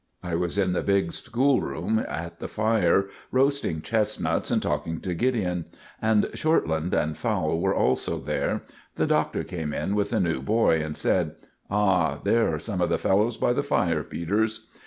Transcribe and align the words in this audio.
I 0.23 0.33
was 0.33 0.57
in 0.57 0.73
the 0.73 0.81
big 0.81 1.11
school 1.13 1.61
room 1.61 2.03
at 2.09 2.39
the 2.39 2.47
fire, 2.47 3.05
roasting 3.31 3.83
chestnuts 3.83 4.49
and 4.49 4.59
talking 4.59 4.99
to 5.01 5.13
Gideon; 5.13 5.65
and 6.01 6.23
Shortland 6.33 6.91
and 6.95 7.15
Fowle 7.15 7.61
were 7.61 7.75
also 7.75 8.17
there. 8.17 8.63
The 8.95 9.05
Doctor 9.05 9.43
came 9.43 9.73
in 9.75 9.93
with 9.93 10.11
a 10.11 10.19
new 10.19 10.41
boy 10.41 10.81
and 10.83 10.97
said— 10.97 11.35
"Ah! 11.69 12.17
There 12.23 12.51
are 12.51 12.57
some 12.59 12.81
of 12.81 12.89
the 12.89 12.97
fellows 12.97 13.37
by 13.37 13.53
the 13.53 13.61
fire, 13.61 14.03
Peters." 14.03 14.71